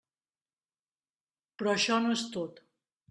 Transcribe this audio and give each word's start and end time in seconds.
Però 1.59 1.75
això 1.75 2.01
no 2.07 2.15
és 2.21 2.25
tot. 2.39 2.63